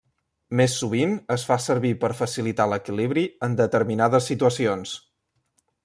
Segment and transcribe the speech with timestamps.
[0.59, 4.97] Més sovint es fa servir per facilitar l'equilibri en determinades situacions.